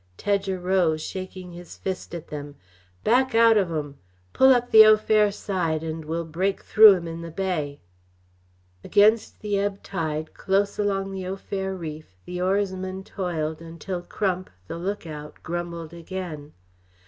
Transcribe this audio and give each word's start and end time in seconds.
Tedge 0.17 0.49
arose, 0.49 0.99
shaking 1.03 1.51
his 1.51 1.77
fist 1.77 2.15
at 2.15 2.29
them. 2.29 2.55
"Back 3.03 3.35
out 3.35 3.55
o' 3.55 3.77
'em! 3.77 3.99
Pull 4.33 4.49
up 4.49 4.71
the 4.71 4.83
Au 4.83 4.97
Fer 4.97 5.29
side, 5.29 5.83
and 5.83 6.05
we'll 6.05 6.25
break 6.25 6.63
through 6.63 6.95
'em 6.95 7.07
in 7.07 7.21
the 7.21 7.29
bay!" 7.29 7.79
Against 8.83 9.41
the 9.41 9.59
ebb 9.59 9.83
tide 9.83 10.33
close 10.33 10.79
along 10.79 11.23
Au 11.23 11.35
Fer 11.35 11.75
reef, 11.75 12.15
the 12.25 12.41
oarsman 12.41 13.03
toiled 13.03 13.61
until 13.61 14.01
Crump, 14.01 14.49
the 14.67 14.79
lookout, 14.79 15.35
grumbled 15.43 15.93
again. 15.93 16.53